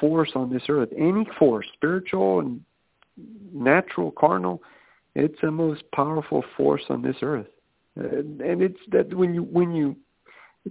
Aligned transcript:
force 0.00 0.30
on 0.34 0.52
this 0.52 0.62
earth, 0.68 0.88
any 0.96 1.26
force, 1.38 1.66
spiritual 1.74 2.40
and 2.40 2.60
natural, 3.52 4.10
carnal, 4.12 4.62
it's 5.14 5.40
the 5.42 5.50
most 5.50 5.82
powerful 5.94 6.44
force 6.56 6.82
on 6.88 7.02
this 7.02 7.16
earth. 7.22 7.46
Uh, 7.98 8.18
and 8.18 8.62
it's 8.62 8.80
that 8.90 9.12
when 9.12 9.34
you 9.34 9.42
when 9.42 9.74
you 9.74 9.94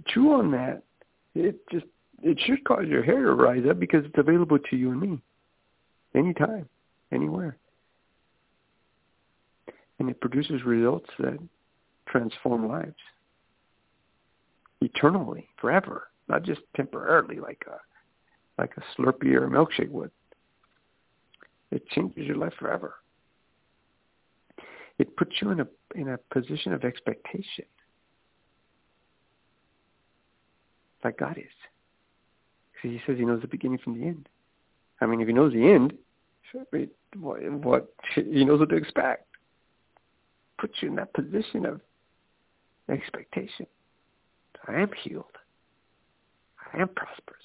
chew 0.08 0.32
on 0.32 0.50
that, 0.50 0.82
it 1.34 1.56
just 1.70 1.86
it 2.22 2.38
should 2.44 2.64
cause 2.64 2.86
your 2.86 3.02
hair 3.02 3.22
to 3.22 3.34
rise 3.34 3.64
up 3.68 3.78
because 3.78 4.04
it's 4.04 4.18
available 4.18 4.58
to 4.58 4.76
you 4.76 4.90
and 4.90 5.00
me, 5.00 5.20
anytime, 6.14 6.68
anywhere, 7.12 7.56
and 9.98 10.10
it 10.10 10.20
produces 10.20 10.64
results 10.64 11.08
that 11.18 11.38
transform 12.08 12.68
lives 12.68 12.94
eternally, 14.80 15.48
forever, 15.60 16.08
not 16.28 16.42
just 16.42 16.60
temporarily, 16.74 17.38
like 17.38 17.64
a 17.68 17.78
like 18.58 18.72
a 18.76 19.00
Slurpee 19.00 19.34
or 19.34 19.46
a 19.46 19.50
milkshake 19.50 19.90
would. 19.90 20.10
It 21.70 21.88
changes 21.88 22.26
your 22.26 22.36
life 22.36 22.52
forever. 22.58 22.94
It 24.98 25.16
puts 25.16 25.32
you 25.40 25.50
in 25.50 25.60
a 25.60 25.66
in 25.94 26.08
a 26.08 26.18
position 26.32 26.72
of 26.72 26.84
expectation, 26.84 27.64
like 31.02 31.18
God 31.18 31.38
is. 31.38 31.44
Because 32.72 32.90
He 32.96 33.00
says 33.06 33.18
He 33.18 33.24
knows 33.24 33.40
the 33.40 33.48
beginning 33.48 33.78
from 33.78 33.98
the 33.98 34.06
end. 34.06 34.28
I 35.00 35.06
mean, 35.06 35.20
if 35.20 35.26
He 35.26 35.32
knows 35.32 35.52
the 35.52 35.66
end, 35.66 35.94
what, 37.18 37.42
what 37.64 37.94
He 38.14 38.44
knows 38.44 38.60
what 38.60 38.68
to 38.68 38.76
expect. 38.76 39.26
Puts 40.58 40.74
you 40.80 40.88
in 40.88 40.94
that 40.96 41.12
position 41.14 41.66
of 41.66 41.80
expectation. 42.88 43.66
I 44.68 44.74
am 44.74 44.90
healed. 45.02 45.24
I 46.72 46.80
am 46.80 46.88
prosperous. 46.88 47.41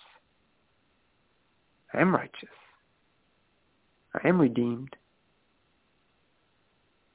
I 1.97 2.01
am 2.01 2.13
righteous. 2.13 2.49
I 4.13 4.27
am 4.27 4.39
redeemed. 4.39 4.95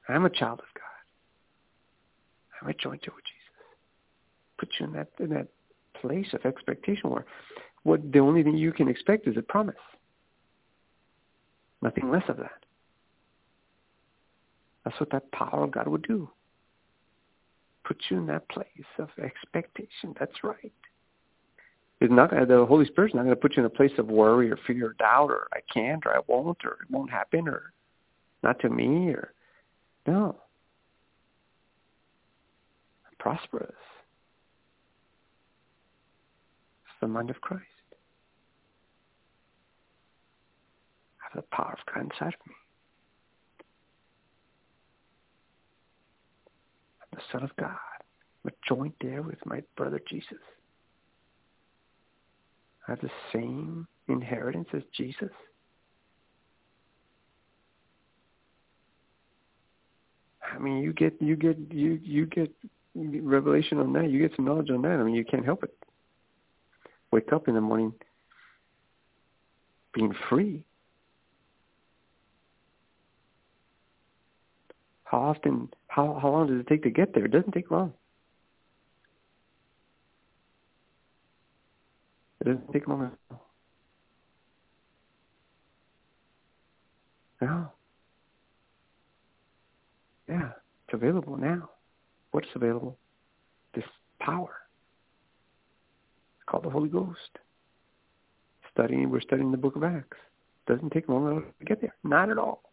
I 0.09 0.13
am 0.13 0.25
a 0.25 0.29
child 0.29 0.59
of 0.59 0.65
God. 0.73 0.83
I'm 2.61 2.69
a 2.69 2.73
joint 2.73 3.01
with 3.05 3.23
Jesus. 3.23 3.65
Put 4.57 4.69
you 4.79 4.87
in 4.87 4.93
that 4.93 5.07
in 5.19 5.29
that 5.29 5.47
place 6.01 6.27
of 6.33 6.45
expectation 6.45 7.09
where 7.09 7.25
what 7.83 8.11
the 8.11 8.19
only 8.19 8.43
thing 8.43 8.57
you 8.57 8.73
can 8.73 8.89
expect 8.89 9.25
is 9.25 9.37
a 9.37 9.41
promise. 9.41 9.75
Nothing 11.81 12.11
less 12.11 12.23
of 12.27 12.37
that. 12.37 12.65
That's 14.83 14.99
what 14.99 15.11
that 15.11 15.31
power 15.31 15.63
of 15.63 15.71
God 15.71 15.87
would 15.87 16.03
do. 16.03 16.29
Put 17.85 17.97
you 18.09 18.17
in 18.17 18.25
that 18.27 18.49
place 18.49 18.67
of 18.99 19.09
expectation. 19.23 20.13
That's 20.19 20.43
right. 20.43 20.73
It's 22.03 22.11
not 22.11 22.31
gonna, 22.31 22.45
the 22.45 22.65
Holy 22.65 22.85
Spirit's 22.85 23.15
not 23.15 23.23
going 23.23 23.33
to 23.33 23.39
put 23.39 23.55
you 23.55 23.61
in 23.61 23.65
a 23.65 23.69
place 23.69 23.93
of 23.97 24.07
worry 24.07 24.51
or 24.51 24.59
fear 24.67 24.87
or 24.87 24.93
doubt 24.99 25.31
or 25.31 25.47
I 25.53 25.59
can't 25.73 26.05
or 26.05 26.13
I 26.13 26.19
won't 26.27 26.57
or 26.65 26.79
it 26.81 26.91
won't 26.91 27.09
happen 27.09 27.47
or 27.47 27.71
not 28.43 28.59
to 28.59 28.69
me 28.69 29.07
or 29.11 29.31
no. 30.05 30.35
I'm 33.07 33.15
prosperous. 33.19 33.71
It's 36.83 36.99
the 36.99 37.07
mind 37.07 37.29
of 37.29 37.39
Christ. 37.39 37.63
I 41.21 41.23
have 41.31 41.41
the 41.41 41.55
power 41.55 41.77
of 41.79 41.93
God 41.93 42.03
inside 42.03 42.33
of 42.33 42.45
me. 42.45 42.55
I'm 47.01 47.07
the 47.13 47.21
Son 47.31 47.43
of 47.43 47.55
God. 47.55 47.77
I'm 48.43 48.51
a 48.51 48.67
joint 48.67 48.95
heir 49.01 49.21
with 49.21 49.39
my 49.45 49.61
brother 49.77 50.01
Jesus. 50.09 50.39
Have 52.87 52.99
the 53.01 53.09
same 53.31 53.87
inheritance 54.07 54.67
as 54.73 54.81
Jesus? 54.95 55.29
I 60.53 60.59
mean, 60.59 60.83
you 60.83 60.93
get 60.93 61.19
you 61.21 61.35
get 61.35 61.57
you 61.71 61.99
you 62.03 62.25
get 62.25 62.53
revelation 62.95 63.79
on 63.79 63.93
that. 63.93 64.09
You 64.09 64.19
get 64.19 64.35
some 64.35 64.45
knowledge 64.45 64.69
on 64.69 64.81
that. 64.83 64.99
I 64.99 65.03
mean, 65.03 65.15
you 65.15 65.25
can't 65.25 65.45
help 65.45 65.63
it. 65.63 65.75
Wake 67.11 67.31
up 67.31 67.47
in 67.47 67.55
the 67.55 67.61
morning 67.61 67.93
being 69.93 70.13
free. 70.29 70.63
How 75.05 75.19
often? 75.19 75.69
How 75.87 76.19
how 76.21 76.29
long 76.29 76.47
does 76.47 76.59
it 76.59 76.67
take 76.67 76.83
to 76.83 76.89
get 76.89 77.13
there? 77.13 77.25
It 77.25 77.31
doesn't 77.31 77.51
take 77.51 77.71
long. 77.71 77.93
Take 82.71 82.87
long 82.87 83.03
at 83.03 83.11
all. 87.41 87.73
Yeah, 90.27 90.51
it's 90.87 90.93
available 90.93 91.37
now. 91.37 91.69
What's 92.31 92.47
available? 92.55 92.97
This 93.75 93.83
power. 94.19 94.53
It's 96.37 96.45
called 96.47 96.63
the 96.63 96.69
Holy 96.69 96.89
Ghost. 96.89 97.39
Studying, 98.71 99.09
we're 99.11 99.21
studying 99.21 99.51
the 99.51 99.57
book 99.57 99.75
of 99.75 99.83
Acts. 99.83 100.17
Doesn't 100.65 100.91
take 100.91 101.09
long 101.09 101.43
to 101.59 101.65
get 101.65 101.81
there. 101.81 101.93
Not 102.03 102.29
at 102.29 102.37
all. 102.37 102.63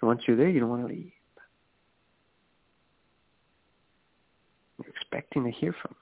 And 0.00 0.08
once 0.08 0.22
you're 0.26 0.36
there, 0.36 0.48
you 0.48 0.60
don't 0.60 0.68
want 0.68 0.82
to 0.82 0.88
leave. 0.88 1.12
You're 4.78 4.90
expecting 4.90 5.44
to 5.44 5.50
hear 5.50 5.74
from 5.80 5.94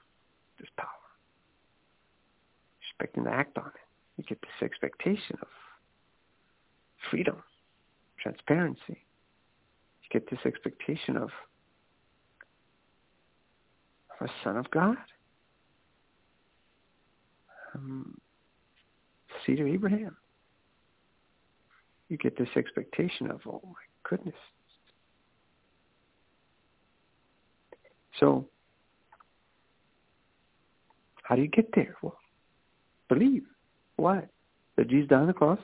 this 0.59 0.69
power 0.77 1.00
expecting 3.01 3.23
to 3.23 3.31
act 3.31 3.57
on 3.57 3.67
it. 3.67 3.81
You 4.17 4.23
get 4.23 4.39
this 4.41 4.61
expectation 4.61 5.37
of 5.41 5.47
freedom, 7.09 7.37
transparency. 8.21 8.81
You 8.89 10.09
get 10.11 10.29
this 10.29 10.39
expectation 10.45 11.17
of 11.17 11.29
a 14.19 14.27
son 14.43 14.57
of 14.57 14.69
God. 14.69 14.97
Um, 17.73 18.17
seed 19.45 19.59
of 19.59 19.67
Abraham. 19.67 20.15
You 22.09 22.17
get 22.17 22.37
this 22.37 22.49
expectation 22.55 23.31
of, 23.31 23.39
oh 23.47 23.61
my 23.63 24.09
goodness. 24.09 24.35
So, 28.19 28.45
how 31.23 31.35
do 31.35 31.41
you 31.41 31.47
get 31.47 31.69
there? 31.73 31.95
Well, 32.03 32.17
Believe. 33.11 33.43
What? 33.97 34.29
That 34.77 34.87
Jesus 34.87 35.09
died 35.09 35.19
on 35.19 35.27
the 35.27 35.33
cross 35.33 35.59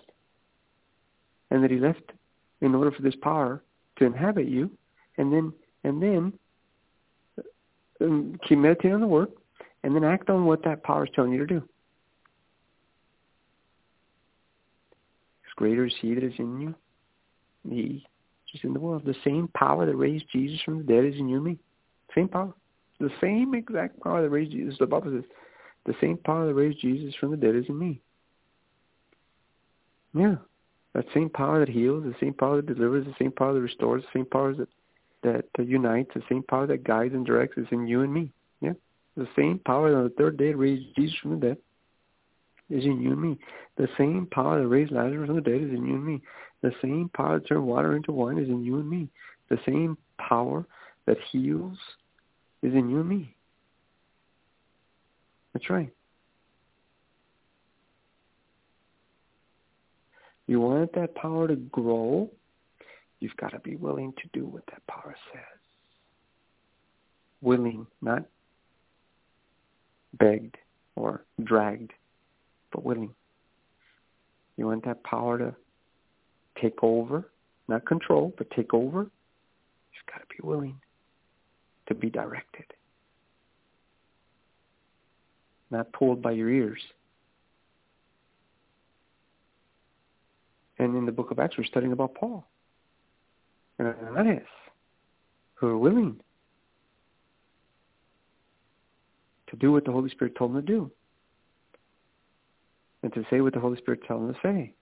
and 1.49 1.63
that 1.63 1.71
he 1.71 1.77
left 1.77 2.11
in 2.59 2.75
order 2.75 2.91
for 2.91 3.01
this 3.01 3.15
power 3.21 3.63
to 3.97 4.05
inhabit 4.05 4.49
you 4.49 4.69
and 5.17 5.31
then 5.31 5.53
and 5.85 6.01
then 6.01 6.33
um, 8.01 8.37
keep 8.45 8.57
meditating 8.57 8.95
on 8.95 8.99
the 8.99 9.07
word 9.07 9.29
and 9.83 9.95
then 9.95 10.03
act 10.03 10.29
on 10.29 10.45
what 10.45 10.61
that 10.65 10.83
power 10.83 11.05
is 11.05 11.09
telling 11.15 11.31
you 11.31 11.39
to 11.39 11.45
do. 11.47 11.59
Because 15.41 15.53
greater 15.55 15.85
is 15.85 15.93
he 16.01 16.15
that 16.15 16.23
is 16.25 16.33
in 16.37 16.59
you, 16.59 16.75
he 17.69 18.05
is 18.53 18.59
in 18.63 18.73
the 18.73 18.79
world. 18.79 19.03
The 19.05 19.15
same 19.23 19.47
power 19.55 19.85
that 19.85 19.95
raised 19.95 20.25
Jesus 20.33 20.59
from 20.65 20.79
the 20.79 20.83
dead 20.83 21.05
is 21.05 21.17
in 21.17 21.29
you 21.29 21.37
and 21.37 21.45
me. 21.45 21.57
Same 22.13 22.27
power. 22.27 22.53
The 22.99 23.09
same 23.21 23.53
exact 23.53 24.01
power 24.01 24.21
that 24.21 24.29
raised 24.29 24.51
Jesus. 24.51 24.75
The 24.77 24.85
Bible 24.85 25.11
says 25.15 25.23
the 25.87 25.95
same 25.99 26.17
power 26.17 26.45
that 26.45 26.53
raised 26.53 26.79
Jesus 26.79 27.15
from 27.15 27.31
the 27.31 27.37
dead 27.37 27.55
is 27.55 27.65
in 27.67 27.79
me. 27.79 28.01
Yeah. 30.13 30.35
That 30.93 31.05
same 31.13 31.29
power 31.29 31.59
that 31.59 31.69
heals, 31.69 32.03
the 32.03 32.15
same 32.19 32.33
power 32.33 32.57
that 32.57 32.75
delivers, 32.75 33.05
the 33.05 33.15
same 33.17 33.31
power 33.31 33.53
that 33.53 33.61
restores, 33.61 34.03
the 34.03 34.19
same 34.19 34.25
power 34.25 34.53
that 34.53 34.67
that 35.23 35.45
uh, 35.57 35.63
unites, 35.63 36.11
the 36.13 36.21
same 36.29 36.43
power 36.43 36.67
that 36.67 36.83
guides 36.83 37.13
and 37.13 37.25
directs 37.25 37.57
is 37.57 37.65
in 37.71 37.87
you 37.87 38.01
and 38.01 38.13
me. 38.13 38.31
Yeah. 38.61 38.73
The 39.15 39.27
same 39.35 39.59
power 39.65 39.89
that 39.89 39.97
on 39.97 40.03
the 40.03 40.09
third 40.11 40.37
day 40.37 40.53
raised 40.53 40.95
Jesus 40.95 41.17
from 41.21 41.39
the 41.39 41.47
dead 41.47 41.57
is 42.69 42.83
in 42.83 43.01
you 43.01 43.13
and 43.13 43.21
me. 43.21 43.37
The 43.77 43.87
same 43.97 44.27
power 44.31 44.59
that 44.61 44.67
raised 44.67 44.91
Lazarus 44.91 45.27
from 45.27 45.35
the 45.35 45.41
dead 45.41 45.61
is 45.61 45.69
in 45.69 45.85
you 45.85 45.95
and 45.95 46.05
me. 46.05 46.21
The 46.61 46.71
same 46.81 47.09
power 47.15 47.39
that 47.39 47.47
turned 47.47 47.65
water 47.65 47.95
into 47.95 48.11
wine 48.11 48.37
is 48.37 48.49
in 48.49 48.63
you 48.63 48.79
and 48.79 48.89
me. 48.89 49.09
The 49.49 49.59
same 49.65 49.97
power 50.17 50.65
that 51.05 51.17
heals 51.31 51.77
is 52.61 52.73
in 52.73 52.89
you 52.89 52.99
and 52.99 53.09
me. 53.09 53.35
That's 55.53 55.69
right. 55.69 55.91
You 60.47 60.61
want 60.61 60.93
that 60.93 61.13
power 61.15 61.47
to 61.47 61.55
grow, 61.55 62.29
you've 63.19 63.35
got 63.37 63.51
to 63.51 63.59
be 63.59 63.75
willing 63.75 64.13
to 64.13 64.29
do 64.39 64.45
what 64.45 64.65
that 64.67 64.85
power 64.87 65.15
says. 65.33 65.41
Willing, 67.41 67.85
not 68.01 68.23
begged 70.17 70.55
or 70.95 71.25
dragged, 71.43 71.91
but 72.71 72.83
willing. 72.83 73.13
You 74.55 74.67
want 74.67 74.85
that 74.85 75.03
power 75.03 75.37
to 75.37 75.55
take 76.61 76.81
over, 76.81 77.29
not 77.67 77.85
control, 77.85 78.33
but 78.37 78.49
take 78.51 78.73
over, 78.73 78.99
you've 78.99 80.05
got 80.11 80.19
to 80.19 80.25
be 80.29 80.47
willing 80.47 80.79
to 81.87 81.93
be 81.93 82.09
directed 82.09 82.65
not 85.69 85.91
pulled 85.93 86.21
by 86.21 86.31
your 86.31 86.49
ears. 86.49 86.81
And 90.79 90.95
in 90.95 91.05
the 91.05 91.11
book 91.11 91.31
of 91.31 91.39
Acts, 91.39 91.57
we're 91.57 91.65
studying 91.65 91.91
about 91.91 92.15
Paul 92.15 92.47
and 93.79 93.87
Ananias, 93.87 94.43
who 95.55 95.67
are 95.67 95.77
willing 95.77 96.19
to 99.47 99.55
do 99.55 99.71
what 99.71 99.85
the 99.85 99.91
Holy 99.91 100.09
Spirit 100.09 100.35
told 100.35 100.53
them 100.53 100.65
to 100.65 100.67
do 100.71 100.91
and 103.03 103.13
to 103.13 103.23
say 103.29 103.41
what 103.41 103.53
the 103.53 103.59
Holy 103.59 103.77
Spirit 103.77 104.01
told 104.07 104.21
them 104.23 104.33
to 104.33 104.39
say 104.43 104.73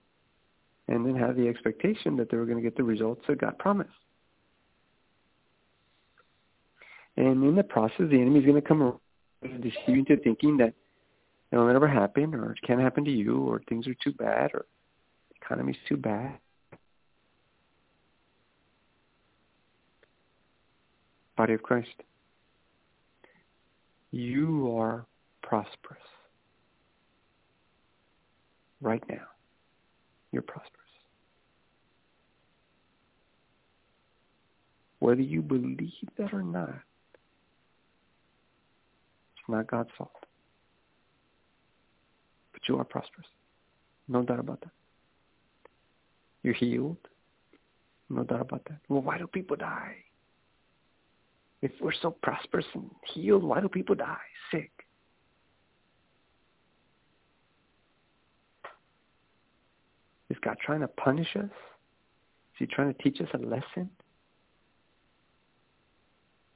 and 0.88 1.06
then 1.06 1.16
have 1.16 1.36
the 1.36 1.48
expectation 1.48 2.16
that 2.18 2.30
they 2.30 2.38
were 2.38 2.46
going 2.46 2.58
to 2.58 2.64
get 2.64 2.76
the 2.76 2.84
results 2.84 3.22
that 3.28 3.40
God 3.40 3.58
promised. 3.58 3.90
And 7.18 7.44
in 7.44 7.56
the 7.56 7.64
process, 7.64 8.08
the 8.10 8.22
enemy 8.22 8.40
is 8.40 8.46
going 8.46 8.62
to 8.62 8.68
come 8.68 9.00
around 9.46 9.64
and 9.64 9.64
deceive 9.64 9.98
into 9.98 10.18
thinking 10.18 10.58
that 10.58 10.74
it'll 11.52 11.72
never 11.72 11.88
happen 11.88 12.34
or 12.34 12.52
it 12.52 12.60
can't 12.66 12.82
happen 12.82 13.06
to 13.06 13.12
you 13.12 13.40
or 13.40 13.62
things 13.70 13.88
are 13.88 13.96
too 14.04 14.12
bad 14.14 14.52
or 14.54 14.66
the 15.30 15.36
economy's 15.42 15.78
too 15.88 15.98
bad. 15.98 16.38
Body 21.38 21.54
of 21.54 21.62
Christ, 21.62 21.90
you 24.12 24.74
are 24.78 25.06
prosperous 25.44 26.00
right 28.82 29.04
now. 29.10 29.28
You're 30.32 30.42
prosperous. 30.42 30.72
Whether 35.00 35.22
you 35.22 35.42
believe 35.42 35.92
that 36.18 36.34
or 36.34 36.42
not, 36.42 36.80
it's 39.46 39.52
not 39.52 39.68
God's 39.68 39.90
fault. 39.96 40.12
But 42.52 42.62
you 42.68 42.78
are 42.80 42.84
prosperous. 42.84 43.28
No 44.08 44.24
doubt 44.24 44.40
about 44.40 44.62
that. 44.62 44.72
You're 46.42 46.54
healed. 46.54 46.98
No 48.10 48.24
doubt 48.24 48.42
about 48.42 48.64
that. 48.66 48.80
Well, 48.90 49.02
why 49.02 49.20
do 49.20 49.28
people 49.28 49.56
die? 49.56 49.98
If 51.62 51.72
we're 51.80 51.94
so 52.02 52.12
prosperous 52.12 52.66
and 52.74 52.90
healed, 53.14 53.44
why 53.44 53.62
do 53.62 53.70
people 53.70 53.96
die 53.96 54.18
sick? 54.52 54.72
Is 60.30 60.38
God 60.44 60.58
trying 60.64 60.82
to 60.82 60.88
punish 60.88 61.36
us? 61.36 61.44
Is 61.44 62.60
he 62.60 62.66
trying 62.66 62.94
to 62.94 63.04
teach 63.04 63.22
us 63.22 63.28
a 63.34 63.38
lesson? 63.38 63.90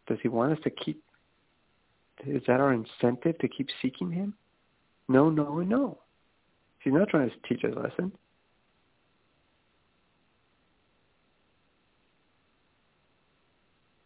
Does 0.08 0.18
he 0.22 0.28
want 0.28 0.54
us 0.54 0.60
to 0.64 0.70
keep, 0.72 1.04
is 2.26 2.42
that 2.48 2.60
our 2.60 2.74
incentive 2.74 3.38
to 3.40 3.48
keep 3.48 3.70
seeking 3.82 4.12
him? 4.12 4.34
No, 5.08 5.30
no, 5.30 5.60
no. 5.60 5.98
He's 6.80 6.94
not 6.94 7.10
trying 7.10 7.30
to 7.30 7.36
teach 7.48 7.64
us 7.64 7.74
a 7.76 7.80
lesson. 7.80 8.12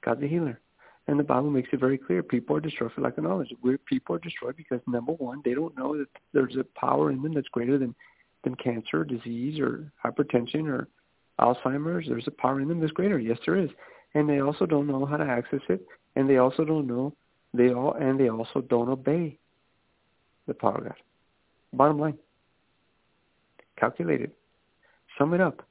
God's 0.04 0.24
a 0.24 0.28
healer. 0.28 0.60
And 1.08 1.20
the 1.20 1.24
Bible 1.24 1.50
makes 1.50 1.70
it 1.74 1.80
very 1.80 1.98
clear. 1.98 2.24
People 2.24 2.56
are 2.56 2.62
destroyed 2.62 2.92
for 2.94 3.02
lack 3.02 3.18
of 3.18 3.26
knowledge. 3.26 3.54
We're, 3.62 3.78
people 3.78 4.16
are 4.16 4.20
destroyed 4.20 4.56
because, 4.56 4.80
number 4.88 5.12
one, 5.14 5.42
they 5.44 5.54
don't 5.54 5.78
know 5.78 5.98
that 5.98 6.08
there's 6.34 6.56
a 6.56 6.66
power 6.80 7.12
in 7.12 7.22
them 7.22 7.34
that's 7.34 7.48
greater 7.50 7.78
than 7.78 7.94
than 8.44 8.56
cancer, 8.56 9.06
disease, 9.06 9.58
or 9.60 9.90
hypertension, 10.04 10.68
or 10.68 10.88
Alzheimer's. 11.40 12.08
There's 12.08 12.28
a 12.28 12.32
power 12.32 12.60
in 12.60 12.68
them 12.68 12.82
that's 12.82 12.92
greater. 12.92 13.18
Yes, 13.18 13.38
there 13.46 13.58
is. 13.58 13.70
And 14.16 14.28
they 14.30 14.40
also 14.40 14.66
don't 14.66 14.88
know 14.88 15.06
how 15.06 15.16
to 15.18 15.24
access 15.24 15.62
it, 15.70 15.86
and 16.16 16.30
they 16.30 16.38
also 16.38 16.66
don't 16.66 16.88
know 16.88 17.16
they 17.54 17.72
all 17.74 17.94
and 17.94 18.20
they 18.20 18.30
also 18.30 18.62
don't 18.62 18.90
obey 18.90 19.38
the 20.48 20.54
power 20.54 20.78
of 20.78 20.84
God. 20.86 20.96
Bottom 21.74 22.00
line. 22.00 22.18
Calculate 23.78 24.22
it. 24.22 24.36
Sum 25.18 25.34
it 25.34 25.42
up. 25.42 25.66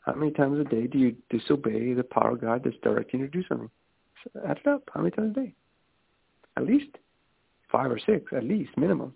How 0.00 0.14
many 0.14 0.32
times 0.32 0.58
a 0.58 0.64
day 0.64 0.86
do 0.86 0.98
you 0.98 1.16
disobey 1.30 1.94
the 1.94 2.02
power 2.02 2.32
of 2.32 2.40
God 2.40 2.62
that's 2.64 2.76
directing 2.82 3.20
you 3.20 3.26
to 3.26 3.32
do 3.32 3.44
something? 3.48 3.70
Add 4.46 4.58
it 4.58 4.66
up. 4.66 4.82
How 4.92 5.00
many 5.00 5.12
times 5.12 5.36
a 5.36 5.40
day? 5.40 5.54
At 6.56 6.66
least 6.66 6.96
five 7.70 7.90
or 7.90 7.98
six, 7.98 8.32
at 8.36 8.44
least, 8.44 8.70
minimum. 8.76 9.14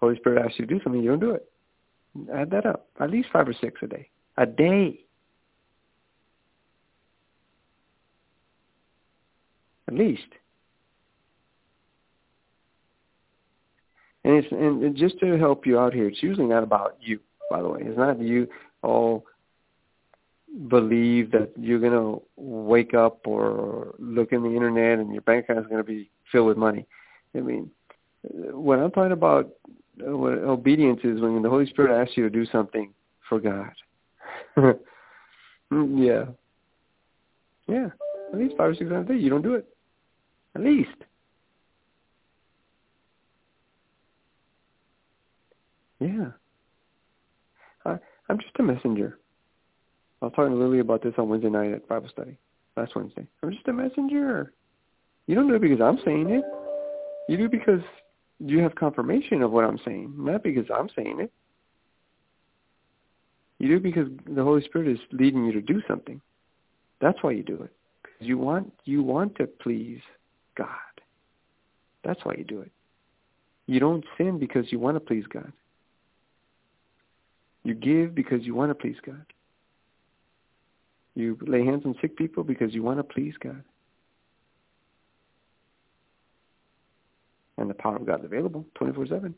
Holy 0.00 0.16
Spirit 0.16 0.44
asks 0.44 0.58
you 0.58 0.66
to 0.66 0.74
do 0.74 0.80
something, 0.82 1.02
you 1.02 1.10
don't 1.10 1.20
do 1.20 1.32
it. 1.32 1.50
Add 2.34 2.50
that 2.50 2.66
up. 2.66 2.86
At 3.00 3.10
least 3.10 3.28
five 3.32 3.48
or 3.48 3.54
six 3.60 3.80
a 3.82 3.86
day. 3.86 4.08
A 4.36 4.46
day. 4.46 5.00
At 9.88 9.94
least. 9.94 10.22
And 14.24 14.34
it's 14.36 14.48
and 14.52 14.96
just 14.96 15.18
to 15.20 15.38
help 15.38 15.66
you 15.66 15.78
out 15.78 15.94
here, 15.94 16.08
it's 16.08 16.22
usually 16.22 16.46
not 16.46 16.62
about 16.62 16.96
you, 17.00 17.20
by 17.50 17.62
the 17.62 17.68
way. 17.68 17.80
It's 17.82 17.96
not 17.96 18.20
you 18.20 18.48
all 18.82 19.24
believe 20.68 21.30
that 21.30 21.50
you're 21.56 21.78
gonna 21.78 22.18
wake 22.36 22.92
up 22.92 23.26
or 23.26 23.94
look 23.98 24.32
in 24.32 24.42
the 24.42 24.50
internet 24.50 24.98
and 24.98 25.12
your 25.12 25.22
bank 25.22 25.44
account 25.44 25.60
is 25.60 25.70
gonna 25.70 25.84
be 25.84 26.10
filled 26.30 26.48
with 26.48 26.56
money. 26.56 26.86
I 27.34 27.40
mean, 27.40 27.70
when 28.22 28.80
I'm 28.80 28.90
talking 28.90 29.12
about 29.12 29.50
what 29.98 30.32
obedience 30.32 31.00
is 31.04 31.20
when 31.20 31.40
the 31.42 31.48
Holy 31.48 31.66
Spirit 31.66 32.00
asks 32.00 32.16
you 32.16 32.24
to 32.24 32.30
do 32.30 32.44
something 32.46 32.92
for 33.28 33.40
God. 33.40 33.70
yeah. 35.70 36.24
Yeah. 37.68 37.88
At 38.32 38.38
least 38.38 38.56
five 38.56 38.70
or 38.70 38.74
six 38.74 38.90
times 38.90 39.08
a 39.08 39.12
day. 39.12 39.18
You 39.18 39.30
don't 39.30 39.42
do 39.42 39.54
it. 39.54 39.66
At 40.54 40.62
least. 40.62 40.90
Yeah. 46.00 46.30
I, 47.84 47.98
I'm 48.28 48.38
just 48.38 48.58
a 48.58 48.62
messenger. 48.62 49.18
I 50.20 50.26
was 50.26 50.34
talking 50.34 50.52
to 50.52 50.58
Lily 50.58 50.80
about 50.80 51.02
this 51.02 51.14
on 51.18 51.28
Wednesday 51.28 51.50
night 51.50 51.72
at 51.72 51.88
Bible 51.88 52.08
study. 52.10 52.36
Last 52.76 52.94
Wednesday. 52.94 53.26
I'm 53.42 53.52
just 53.52 53.66
a 53.68 53.72
messenger. 53.72 54.52
You 55.26 55.34
don't 55.34 55.48
do 55.48 55.54
it 55.54 55.62
because 55.62 55.80
I'm 55.80 55.98
saying 56.04 56.30
it. 56.30 56.44
You 57.28 57.36
do 57.36 57.48
because 57.48 57.80
you 58.38 58.58
have 58.60 58.74
confirmation 58.74 59.42
of 59.42 59.50
what 59.50 59.64
I'm 59.64 59.78
saying, 59.84 60.14
not 60.16 60.42
because 60.42 60.66
I'm 60.74 60.88
saying 60.96 61.20
it. 61.20 61.32
You 63.58 63.68
do 63.68 63.80
because 63.80 64.08
the 64.26 64.42
Holy 64.42 64.64
Spirit 64.64 64.88
is 64.88 64.98
leading 65.12 65.44
you 65.44 65.52
to 65.52 65.60
do 65.60 65.82
something. 65.86 66.20
That's 67.00 67.18
why 67.22 67.32
you 67.32 67.42
do 67.42 67.62
it. 67.62 67.72
Because 68.02 68.26
you 68.26 68.38
want 68.38 68.72
you 68.84 69.02
want 69.02 69.36
to 69.36 69.46
please 69.46 70.00
God. 70.56 70.66
That's 72.02 72.20
why 72.24 72.34
you 72.38 72.44
do 72.44 72.60
it. 72.60 72.72
You 73.66 73.78
don't 73.78 74.04
sin 74.16 74.38
because 74.38 74.72
you 74.72 74.78
want 74.78 74.96
to 74.96 75.00
please 75.00 75.24
God. 75.32 75.52
You 77.64 77.74
give 77.74 78.14
because 78.14 78.42
you 78.42 78.54
want 78.54 78.70
to 78.70 78.74
please 78.74 78.96
God. 79.04 79.24
You 81.14 81.36
lay 81.42 81.64
hands 81.64 81.82
on 81.84 81.94
sick 82.00 82.16
people 82.16 82.44
because 82.44 82.72
you 82.72 82.82
want 82.82 82.98
to 82.98 83.04
please 83.04 83.34
God. 83.42 83.62
and 87.60 87.68
the 87.68 87.74
power 87.74 87.96
of 87.96 88.06
God 88.06 88.20
is 88.20 88.24
available 88.24 88.64
24-7. 88.80 89.34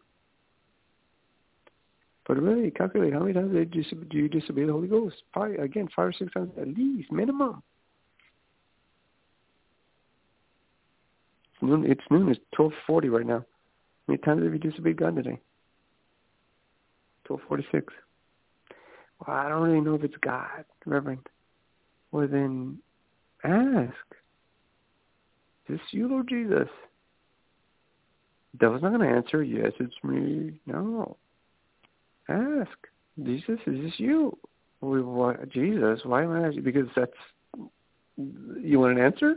But 2.26 2.41
really, 2.41 2.71
calculate 2.71 3.12
how 3.12 3.19
many 3.19 3.33
times 3.33 3.52
do 3.52 4.17
you 4.17 4.29
disobey 4.29 4.64
the 4.64 4.73
Holy 4.73 4.87
Ghost? 4.87 5.17
Five, 5.35 5.59
again, 5.59 5.88
five 5.95 6.07
or 6.07 6.12
six 6.12 6.33
times 6.33 6.52
at 6.59 6.69
least, 6.69 7.11
minimum. 7.11 7.64
It's 11.52 11.62
noon. 11.62 11.91
It's 11.91 12.00
noon. 12.11 12.29
It's 12.29 12.41
twelve 12.55 12.73
forty 12.87 13.09
right 13.09 13.26
now. 13.26 13.41
How 13.41 14.12
many 14.12 14.19
times 14.19 14.45
have 14.45 14.52
you 14.52 14.59
disobeyed 14.61 14.99
God 14.99 15.17
today? 15.17 15.41
Twelve 17.25 17.41
forty-six. 17.49 17.93
Well, 19.26 19.37
I 19.37 19.49
don't 19.49 19.62
really 19.62 19.81
know 19.81 19.95
if 19.95 20.05
it's 20.05 20.17
God, 20.23 20.64
Reverend. 20.85 21.26
Well, 22.11 22.26
then 22.26 22.79
ask. 23.45 23.95
Is 25.69 25.79
this 25.79 25.81
you, 25.93 26.09
Lord 26.09 26.29
Jesus? 26.29 26.69
Devil's 28.59 28.83
not 28.83 28.93
going 28.93 29.09
to 29.09 29.17
answer, 29.17 29.43
yes, 29.43 29.73
it's 29.81 29.95
me. 30.02 30.61
No. 30.67 31.17
Ask. 32.29 32.76
Jesus, 33.23 33.59
is 33.67 33.85
this 33.85 33.95
you? 33.99 34.37
We, 34.81 35.02
what, 35.02 35.49
Jesus, 35.50 36.00
why 36.05 36.25
am 36.25 36.33
I 36.33 36.49
asking? 36.49 36.64
Because 36.64 36.88
that's, 36.97 37.12
you 38.17 38.81
want 38.81 38.99
an 38.99 39.05
answer? 39.05 39.37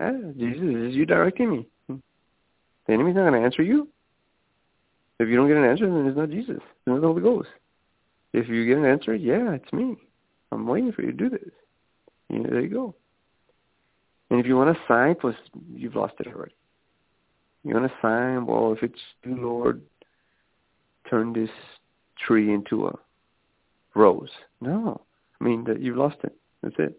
Ah, 0.00 0.12
Jesus, 0.36 0.90
is 0.90 0.94
you 0.94 1.06
directing 1.06 1.50
me? 1.50 1.66
The 1.88 2.92
enemy's 2.92 3.16
not 3.16 3.28
going 3.28 3.40
to 3.40 3.44
answer 3.44 3.62
you. 3.62 3.88
If 5.18 5.28
you 5.28 5.36
don't 5.36 5.48
get 5.48 5.56
an 5.56 5.64
answer, 5.64 5.86
then 5.86 6.06
it's 6.06 6.16
not 6.16 6.30
Jesus. 6.30 6.56
It's 6.56 6.86
not 6.86 7.00
the 7.00 7.06
Holy 7.06 7.22
Ghost. 7.22 7.48
If 8.32 8.48
you 8.48 8.66
get 8.66 8.78
an 8.78 8.84
answer, 8.84 9.14
yeah, 9.14 9.52
it's 9.52 9.72
me. 9.72 9.96
I'm 10.52 10.66
waiting 10.66 10.92
for 10.92 11.02
you 11.02 11.12
to 11.12 11.16
do 11.16 11.30
this. 11.30 11.50
Yeah, 12.28 12.42
there 12.50 12.60
you 12.60 12.68
go. 12.68 12.94
And 14.30 14.38
if 14.38 14.46
you 14.46 14.56
want 14.56 14.76
to 14.76 14.82
sign, 14.86 15.14
plus 15.14 15.34
you've 15.74 15.96
lost 15.96 16.14
it 16.20 16.26
already. 16.26 16.54
You 17.64 17.74
want 17.74 17.90
to 17.90 17.96
sign? 18.00 18.46
Well, 18.46 18.72
if 18.72 18.82
it's 18.82 18.98
you, 19.24 19.36
Lord, 19.36 19.82
turn 21.08 21.32
this 21.32 21.50
tree 22.18 22.52
into 22.52 22.86
a 22.86 22.98
rose. 23.94 24.30
No. 24.60 25.00
I 25.40 25.44
mean, 25.44 25.64
that 25.64 25.80
you've 25.80 25.96
lost 25.96 26.16
it. 26.24 26.34
That's 26.62 26.76
it. 26.78 26.98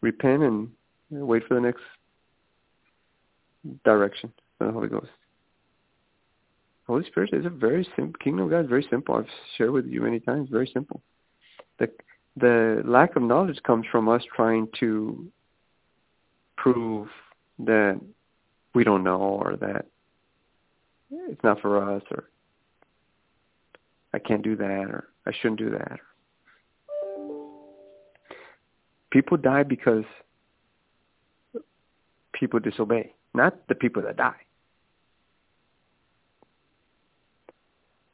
Repent 0.00 0.42
and 0.42 0.70
wait 1.10 1.42
for 1.46 1.54
the 1.54 1.60
next 1.60 1.82
direction 3.84 4.32
from 4.58 4.68
the 4.68 4.72
Holy 4.72 4.88
Ghost. 4.88 5.08
Holy 6.86 7.04
Spirit 7.06 7.30
is 7.32 7.46
a 7.46 7.50
very 7.50 7.88
simple 7.96 8.18
kingdom 8.22 8.44
of 8.44 8.50
God 8.50 8.68
very 8.68 8.86
simple. 8.90 9.14
I've 9.14 9.26
shared 9.56 9.70
with 9.70 9.86
you 9.86 10.02
many 10.02 10.20
times, 10.20 10.48
very 10.50 10.70
simple. 10.72 11.00
The 11.78 11.90
the 12.36 12.82
lack 12.84 13.16
of 13.16 13.22
knowledge 13.22 13.62
comes 13.62 13.86
from 13.90 14.08
us 14.08 14.22
trying 14.34 14.68
to 14.80 15.30
prove 16.56 17.08
that 17.60 18.00
we 18.74 18.82
don't 18.84 19.04
know 19.04 19.20
or 19.20 19.56
that 19.56 19.86
it's 21.10 21.42
not 21.44 21.60
for 21.60 21.94
us 21.94 22.02
or 22.10 22.24
I 24.12 24.18
can't 24.18 24.42
do 24.42 24.56
that 24.56 24.86
or 24.90 25.08
I 25.26 25.32
shouldn't 25.32 25.58
do 25.58 25.70
that. 25.70 26.00
People 29.10 29.36
die 29.36 29.62
because 29.62 30.04
people 32.32 32.58
disobey, 32.58 33.14
not 33.32 33.66
the 33.68 33.76
people 33.76 34.02
that 34.02 34.16
die. 34.16 34.34
Let 34.34 34.34
me 34.34 34.44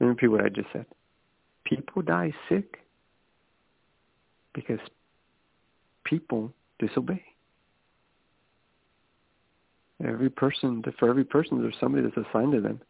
repeat 0.08 0.28
what 0.28 0.44
I 0.44 0.48
just 0.48 0.68
said. 0.72 0.86
People 1.64 2.02
die 2.02 2.32
sick 2.48 2.78
because 4.54 4.80
people 6.04 6.52
disobey. 6.78 7.22
Every 10.04 10.30
person, 10.30 10.82
for 10.98 11.10
every 11.10 11.24
person, 11.24 11.60
there's 11.60 11.76
somebody 11.78 12.02
that's 12.04 12.28
assigned 12.28 12.52
to 12.52 12.60
them 12.60 12.80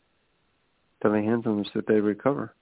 to 1.02 1.08
lay 1.08 1.24
hands 1.24 1.46
on 1.46 1.56
them 1.56 1.64
so 1.64 1.70
that 1.76 1.88
they 1.88 2.00
recover. 2.00 2.54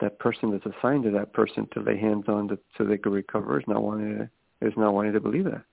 That 0.00 0.18
person 0.18 0.50
that's 0.50 0.76
assigned 0.76 1.04
to 1.04 1.10
that 1.10 1.32
person 1.32 1.68
to 1.72 1.80
lay 1.80 1.98
hands 1.98 2.24
on 2.28 2.48
to, 2.48 2.58
so 2.76 2.84
they 2.84 2.96
can 2.96 3.12
recover 3.12 3.58
is 3.58 3.66
not 3.66 3.82
wanting 3.82 4.18
to, 4.18 4.66
is 4.66 4.72
not 4.76 4.94
wanting 4.94 5.12
to 5.12 5.20
believe 5.20 5.44
that. 5.44 5.64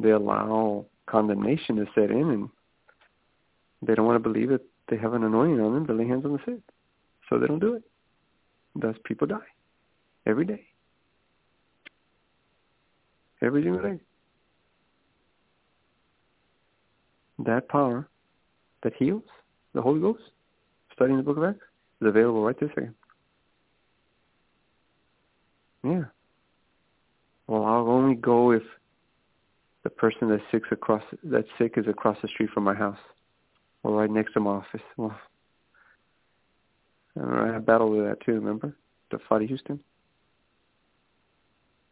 They 0.00 0.10
allow 0.10 0.86
condemnation 1.06 1.76
to 1.76 1.86
set 1.94 2.10
in, 2.10 2.30
and 2.30 2.48
they 3.82 3.94
don't 3.94 4.06
want 4.06 4.16
to 4.16 4.28
believe 4.28 4.48
that 4.48 4.62
they 4.88 4.96
have 4.96 5.14
an 5.14 5.24
anointing 5.24 5.60
on 5.60 5.74
them 5.74 5.86
to 5.86 5.94
lay 5.94 6.06
hands 6.06 6.24
on 6.24 6.32
the 6.32 6.38
sick, 6.44 6.60
so 7.28 7.38
they 7.38 7.46
don't 7.46 7.60
do 7.60 7.74
it. 7.74 7.82
Thus, 8.76 8.96
people 9.04 9.26
die 9.26 9.36
every 10.26 10.44
day, 10.44 10.64
every 13.40 13.62
single 13.62 13.82
day. 13.82 14.00
that 17.38 17.68
power 17.68 18.08
that 18.82 18.92
heals, 18.98 19.22
the 19.72 19.82
Holy 19.82 20.00
Ghost, 20.00 20.22
studying 20.92 21.16
the 21.16 21.22
book 21.22 21.36
of 21.36 21.44
Acts, 21.44 21.64
is 22.00 22.08
available 22.08 22.44
right 22.44 22.58
this 22.58 22.70
second. 22.70 22.94
Yeah. 25.82 26.04
Well, 27.46 27.64
I'll 27.64 27.88
only 27.88 28.14
go 28.14 28.52
if 28.52 28.62
the 29.82 29.90
person 29.90 30.30
that's 30.30 30.42
sick 30.50 30.62
across 30.70 31.02
that's 31.22 31.48
sick 31.58 31.74
is 31.76 31.86
across 31.86 32.16
the 32.22 32.28
street 32.28 32.48
from 32.54 32.64
my 32.64 32.74
house 32.74 32.98
or 33.84 33.92
right 33.92 34.10
next 34.10 34.32
to 34.32 34.40
my 34.40 34.50
office. 34.50 34.80
Well, 34.96 35.16
I 37.16 37.46
had 37.46 37.54
a 37.54 37.60
battle 37.60 37.90
with 37.90 38.04
that 38.06 38.20
too. 38.24 38.32
Remember 38.32 38.76
the 39.12 39.20
fight 39.28 39.42
of 39.42 39.48
Houston? 39.48 39.78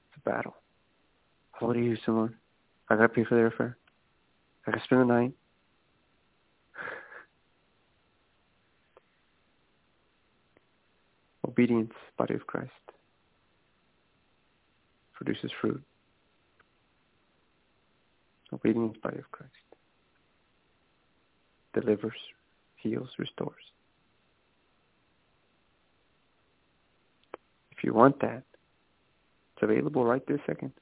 It's 0.08 0.16
a 0.16 0.20
battle. 0.28 0.56
What 1.60 1.74
do 1.74 1.80
you, 1.80 1.96
Simone? 2.04 2.34
I 2.88 2.96
gotta 2.96 3.08
pay 3.08 3.22
for 3.24 3.36
the 3.36 3.42
airfare. 3.42 3.76
I 4.66 4.72
can 4.72 4.80
spend 4.84 5.02
the 5.02 5.04
night. 5.04 5.32
Obedience, 11.46 11.92
body 12.16 12.34
of 12.34 12.44
Christ, 12.46 12.72
produces 15.12 15.52
fruit. 15.60 15.82
Obedience, 18.52 18.96
body 19.02 19.18
of 19.18 19.30
Christ, 19.30 19.52
delivers, 21.74 22.16
heals, 22.76 23.08
restores. 23.18 23.62
If 27.70 27.84
you 27.84 27.94
want 27.94 28.20
that, 28.20 28.42
it's 29.54 29.62
available 29.62 30.04
right 30.04 30.24
this 30.26 30.40
second. 30.46 30.72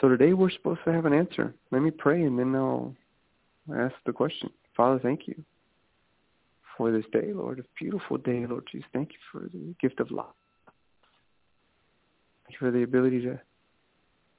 So 0.00 0.08
today 0.08 0.34
we're 0.34 0.50
supposed 0.50 0.80
to 0.84 0.92
have 0.92 1.06
an 1.06 1.14
answer. 1.14 1.54
Let 1.70 1.82
me 1.82 1.90
pray 1.90 2.22
and 2.22 2.38
then 2.38 2.54
I'll 2.54 2.94
ask 3.74 3.94
the 4.04 4.12
question. 4.12 4.50
Father, 4.76 5.00
thank 5.02 5.26
you 5.26 5.42
for 6.76 6.92
this 6.92 7.04
day, 7.12 7.32
Lord, 7.32 7.58
a 7.58 7.64
beautiful 7.82 8.18
day, 8.18 8.44
Lord 8.46 8.68
Jesus. 8.70 8.86
Thank 8.92 9.12
you 9.12 9.18
for 9.32 9.48
the 9.48 9.74
gift 9.80 10.00
of 10.00 10.10
love. 10.10 10.34
Thank 12.44 12.60
you 12.60 12.66
for 12.68 12.70
the 12.70 12.82
ability 12.82 13.22
to 13.22 13.40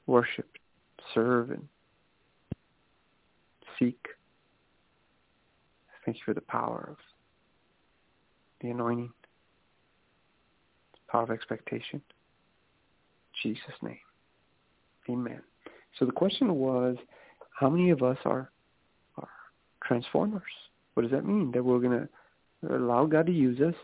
worship, 0.05 0.47
serve, 1.13 1.51
and 1.51 1.67
seek. 3.77 3.99
Thank 6.05 6.17
you 6.17 6.23
for 6.25 6.33
the 6.33 6.41
power 6.41 6.87
of 6.91 6.97
the 8.61 8.69
anointing, 8.69 9.11
power 11.09 11.23
of 11.23 11.31
expectation. 11.31 12.01
In 13.43 13.51
Jesus' 13.51 13.75
name. 13.81 13.97
Amen. 15.09 15.41
So 15.99 16.05
the 16.05 16.11
question 16.11 16.55
was, 16.55 16.95
how 17.51 17.69
many 17.69 17.89
of 17.89 18.03
us 18.03 18.17
are 18.25 18.51
are 19.17 19.29
transformers? 19.83 20.41
What 20.93 21.03
does 21.03 21.11
that 21.11 21.25
mean? 21.25 21.51
That 21.51 21.63
we're 21.63 21.79
going 21.79 22.07
to 22.63 22.75
allow 22.75 23.05
God 23.05 23.25
to 23.27 23.31
use 23.31 23.59
us 23.61 23.75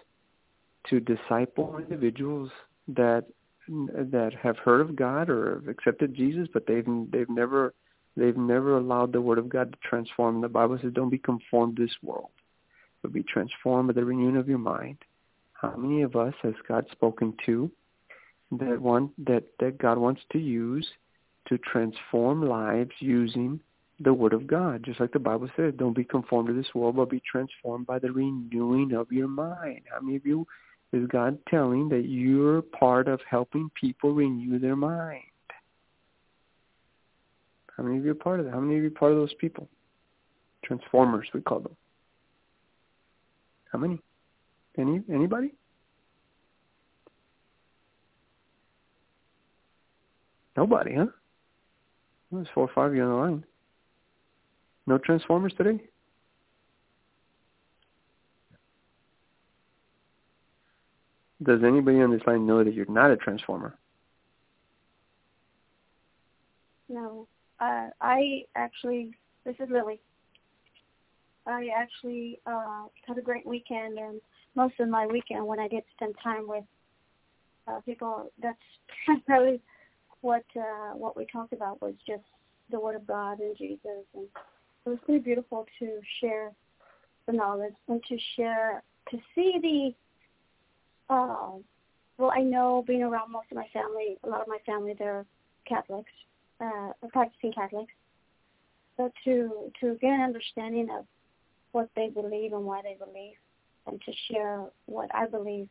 to 0.89 0.99
disciple 0.99 1.77
individuals 1.77 2.49
that 2.89 3.25
that 3.67 4.33
have 4.41 4.57
heard 4.57 4.81
of 4.81 4.95
God 4.95 5.29
or 5.29 5.55
have 5.55 5.67
accepted 5.67 6.15
Jesus, 6.15 6.47
but 6.53 6.65
they've 6.67 6.85
they've 7.11 7.29
never 7.29 7.73
they've 8.15 8.37
never 8.37 8.77
allowed 8.77 9.11
the 9.13 9.21
Word 9.21 9.37
of 9.37 9.49
God 9.49 9.71
to 9.71 9.77
transform. 9.87 10.41
The 10.41 10.49
Bible 10.49 10.77
says, 10.81 10.93
"Don't 10.93 11.09
be 11.09 11.17
conformed 11.17 11.77
to 11.77 11.83
this 11.83 11.95
world, 12.01 12.31
but 13.01 13.13
be 13.13 13.23
transformed 13.23 13.87
by 13.87 13.93
the 13.93 14.05
renewing 14.05 14.37
of 14.37 14.47
your 14.47 14.59
mind." 14.59 14.97
How 15.53 15.75
many 15.77 16.01
of 16.01 16.15
us 16.15 16.33
has 16.41 16.55
God 16.67 16.85
spoken 16.91 17.33
to 17.45 17.71
that 18.51 18.81
one 18.81 19.11
that 19.19 19.43
that 19.59 19.77
God 19.77 19.97
wants 19.97 20.21
to 20.31 20.39
use 20.39 20.87
to 21.47 21.57
transform 21.57 22.41
lives 22.47 22.91
using 22.99 23.59
the 23.99 24.13
Word 24.13 24.33
of 24.33 24.47
God. 24.47 24.83
Just 24.83 24.99
like 24.99 25.11
the 25.11 25.19
Bible 25.19 25.49
says, 25.55 25.73
don't 25.77 25.95
be 25.95 26.03
conformed 26.03 26.47
to 26.47 26.53
this 26.53 26.73
world, 26.73 26.95
but 26.95 27.09
be 27.09 27.21
transformed 27.29 27.85
by 27.85 27.99
the 27.99 28.11
renewing 28.11 28.93
of 28.93 29.11
your 29.11 29.27
mind. 29.27 29.81
How 29.91 30.01
many 30.01 30.17
of 30.17 30.25
you 30.25 30.47
is 30.93 31.07
God 31.07 31.37
telling 31.49 31.89
that 31.89 32.05
you're 32.05 32.61
part 32.61 33.07
of 33.07 33.19
helping 33.29 33.69
people 33.79 34.13
renew 34.13 34.59
their 34.59 34.75
mind? 34.75 35.23
How 37.75 37.83
many 37.83 37.97
of 37.97 38.05
you 38.05 38.11
are 38.11 38.15
part 38.15 38.39
of 38.39 38.45
that? 38.45 38.53
How 38.53 38.59
many 38.59 38.77
of 38.77 38.83
you 38.83 38.89
are 38.89 38.91
part 38.91 39.11
of 39.11 39.17
those 39.17 39.33
people? 39.39 39.67
Transformers, 40.63 41.27
we 41.33 41.41
call 41.41 41.59
them. 41.59 41.75
How 43.71 43.79
many? 43.79 43.99
Any 44.77 45.01
anybody? 45.11 45.53
Nobody, 50.55 50.95
huh? 50.95 51.07
There's 52.31 52.47
four 52.53 52.65
or 52.65 52.71
five 52.73 52.91
of 52.91 52.95
you 52.95 53.03
on 53.03 53.09
the 53.09 53.15
line. 53.15 53.43
No 54.85 54.99
Transformers 54.99 55.53
today? 55.57 55.79
Does 61.43 61.63
anybody 61.63 62.01
on 62.01 62.11
this 62.11 62.21
line 62.25 62.45
know 62.45 62.63
that 62.63 62.73
you're 62.73 62.85
not 62.85 63.11
a 63.11 63.17
Transformer? 63.17 63.77
No. 66.89 67.27
Uh, 67.59 67.87
I 68.01 68.43
actually, 68.55 69.11
this 69.45 69.55
is 69.59 69.69
Lily. 69.69 69.99
I 71.45 71.69
actually 71.75 72.39
uh, 72.45 72.85
had 73.05 73.17
a 73.17 73.21
great 73.21 73.45
weekend, 73.45 73.97
and 73.97 74.21
most 74.55 74.79
of 74.79 74.87
my 74.87 75.05
weekend 75.07 75.45
when 75.45 75.59
I 75.59 75.67
did 75.67 75.83
spend 75.95 76.15
time 76.23 76.47
with 76.47 76.63
uh, 77.67 77.79
people, 77.81 78.31
that's 78.41 78.57
primarily 79.25 79.59
what 80.21 80.45
uh, 80.55 80.95
what 80.95 81.17
we 81.17 81.25
talked 81.25 81.53
about 81.53 81.81
was 81.81 81.93
just 82.07 82.23
the 82.71 82.79
Word 82.79 82.95
of 82.95 83.05
God 83.05 83.39
and 83.39 83.57
Jesus, 83.57 84.05
and 84.13 84.25
it 84.85 84.89
was 84.89 84.99
really 85.07 85.19
beautiful 85.19 85.65
to 85.79 85.99
share 86.21 86.51
the 87.25 87.33
knowledge 87.33 87.73
and 87.87 88.01
to 88.09 88.17
share 88.35 88.83
to 89.11 89.17
see 89.35 89.59
the. 89.61 89.95
Uh, 91.13 91.59
well, 92.17 92.31
I 92.35 92.41
know 92.41 92.83
being 92.87 93.03
around 93.03 93.31
most 93.31 93.45
of 93.51 93.57
my 93.57 93.67
family, 93.71 94.17
a 94.23 94.29
lot 94.29 94.41
of 94.41 94.47
my 94.47 94.57
family 94.65 94.95
they're 94.97 95.25
Catholics, 95.67 96.11
uh, 96.59 96.89
practicing 97.11 97.53
Catholics, 97.53 97.93
but 98.97 99.11
to 99.23 99.71
to 99.79 99.95
get 100.01 100.09
an 100.11 100.21
understanding 100.21 100.89
of 100.89 101.05
what 101.71 101.89
they 101.95 102.09
believe 102.09 102.53
and 102.53 102.65
why 102.65 102.81
they 102.81 102.97
believe, 102.97 103.35
and 103.85 104.01
to 104.01 104.11
share 104.31 104.65
what 104.87 105.13
I 105.13 105.27
believe, 105.27 105.69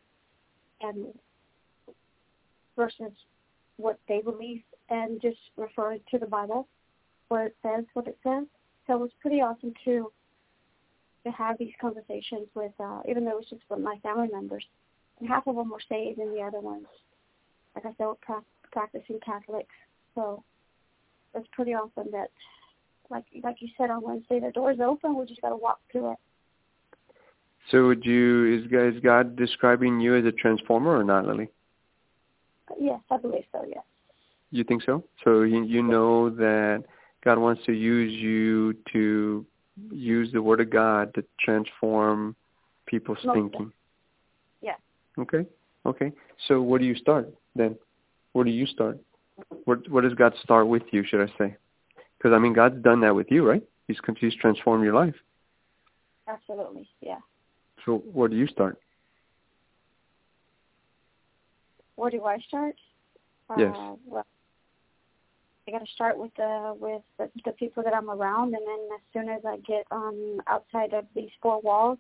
and 0.80 1.06
versus 2.76 3.12
what 3.78 3.98
they 4.08 4.20
believe 4.20 4.62
and 4.90 5.20
just 5.20 5.38
refer 5.56 5.96
to 6.10 6.18
the 6.18 6.26
Bible 6.26 6.68
where 7.28 7.46
it 7.46 7.56
says 7.62 7.84
what 7.94 8.06
it 8.06 8.18
says. 8.22 8.44
So 8.86 8.94
it 8.94 9.00
was 9.00 9.10
pretty 9.20 9.40
awesome 9.40 9.74
to 9.86 10.12
to 11.24 11.30
have 11.32 11.56
these 11.58 11.72
conversations 11.80 12.46
with 12.54 12.72
uh 12.78 13.00
even 13.08 13.24
though 13.24 13.32
it 13.32 13.36
was 13.36 13.50
just 13.50 13.62
with 13.68 13.80
my 13.80 13.96
family 14.04 14.28
members. 14.32 14.64
And 15.22 15.30
half 15.30 15.46
of 15.46 15.54
them 15.54 15.70
were 15.70 15.80
saved 15.88 16.18
and 16.18 16.36
the 16.36 16.40
other 16.40 16.58
ones 16.58 16.86
like 17.74 17.86
I 17.86 17.90
said 17.96 18.06
were 18.06 18.14
pra- 18.16 18.44
practicing 18.70 19.20
Catholics. 19.24 19.74
So 20.14 20.42
it's 21.34 21.48
pretty 21.52 21.74
awesome 21.74 22.10
that, 22.12 22.30
like 23.08 23.24
like 23.42 23.56
you 23.60 23.68
said 23.78 23.90
on 23.90 24.02
Wednesday, 24.02 24.40
the 24.40 24.50
door's 24.50 24.80
open. 24.80 25.16
We 25.16 25.26
just 25.26 25.40
got 25.40 25.50
to 25.50 25.56
walk 25.56 25.80
through 25.90 26.12
it. 26.12 26.18
So 27.70 27.86
would 27.86 28.04
you 28.04 28.64
is 28.66 28.94
is 28.96 29.00
God 29.02 29.36
describing 29.36 30.00
you 30.00 30.16
as 30.16 30.24
a 30.24 30.32
transformer 30.32 30.96
or 30.96 31.04
not, 31.04 31.26
Lily? 31.26 31.48
Yes, 32.78 33.00
I 33.10 33.18
believe 33.18 33.44
so. 33.52 33.64
Yes. 33.68 33.84
You 34.50 34.64
think 34.64 34.82
so? 34.82 35.04
So 35.24 35.42
you 35.42 35.62
you 35.64 35.82
know 35.82 36.30
that 36.30 36.84
God 37.24 37.38
wants 37.38 37.64
to 37.66 37.72
use 37.72 38.12
you 38.12 38.74
to 38.92 39.46
use 39.90 40.32
the 40.32 40.42
Word 40.42 40.60
of 40.60 40.70
God 40.70 41.14
to 41.14 41.24
transform 41.40 42.36
people's 42.86 43.18
Most 43.24 43.34
thinking. 43.34 43.72
Okay. 45.18 45.46
Okay. 45.84 46.12
So 46.48 46.60
where 46.62 46.78
do 46.78 46.84
you 46.84 46.94
start 46.94 47.32
then? 47.54 47.76
Where 48.32 48.44
do 48.44 48.50
you 48.50 48.66
start? 48.66 48.98
Where 49.64 49.78
where 49.88 50.02
does 50.02 50.14
God 50.14 50.34
start 50.42 50.68
with 50.68 50.82
you? 50.92 51.04
Should 51.04 51.28
I 51.28 51.32
say? 51.38 51.56
Because 52.18 52.34
I 52.34 52.38
mean, 52.38 52.52
God's 52.52 52.82
done 52.82 53.00
that 53.00 53.14
with 53.14 53.30
you, 53.30 53.46
right? 53.46 53.62
He's 53.88 53.98
He's 54.18 54.34
transformed 54.36 54.84
your 54.84 54.94
life. 54.94 55.14
Absolutely. 56.28 56.88
Yeah. 57.00 57.18
So 57.84 57.98
where 58.12 58.28
do 58.28 58.36
you 58.36 58.46
start? 58.46 58.78
Where 61.96 62.10
do 62.10 62.24
I 62.24 62.38
start? 62.48 62.76
Yes. 63.58 63.74
Uh, 63.76 63.94
well, 64.06 64.26
I 65.68 65.70
got 65.72 65.80
to 65.80 65.92
start 65.92 66.18
with 66.18 66.34
the 66.36 66.74
with 66.78 67.02
the, 67.18 67.30
the 67.44 67.52
people 67.52 67.82
that 67.82 67.94
I'm 67.94 68.10
around, 68.10 68.54
and 68.54 68.66
then 68.66 68.88
as 68.94 69.02
soon 69.12 69.28
as 69.28 69.42
I 69.46 69.56
get 69.58 69.84
um 69.90 70.40
outside 70.46 70.92
of 70.94 71.04
these 71.14 71.30
four 71.40 71.60
walls, 71.60 71.98